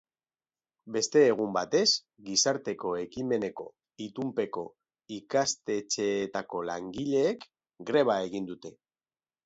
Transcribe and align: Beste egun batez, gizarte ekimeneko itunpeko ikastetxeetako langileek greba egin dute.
Beste 0.93 1.21
egun 1.33 1.51
batez, 1.57 1.83
gizarte 2.29 2.75
ekimeneko 3.03 3.67
itunpeko 4.07 4.67
ikastetxeetako 5.21 6.67
langileek 6.75 7.51
greba 7.93 8.23
egin 8.31 8.55
dute. 8.55 8.79